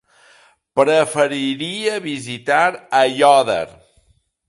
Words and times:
Preferiria 0.79 2.01
visitar 2.09 2.67
Aiòder. 3.05 3.65